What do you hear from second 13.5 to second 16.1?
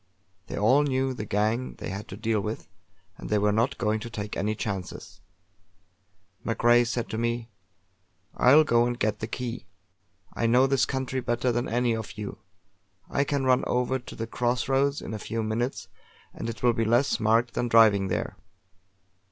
over to the cross roads in a few minutes